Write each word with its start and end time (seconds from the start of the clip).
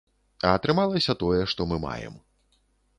А 0.47 0.53
атрымалася 0.59 1.17
тое, 1.25 1.39
што 1.55 1.61
мы 1.71 1.83
маем. 1.87 2.21